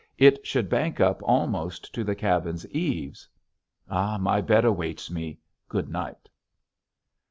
[0.17, 3.27] It should bank up almost to the cabin's eaves....
[3.87, 5.37] My bed awaits me.
[5.69, 6.27] Good night.